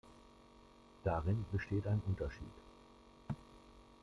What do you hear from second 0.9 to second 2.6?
Darin besteht ein Unterschied.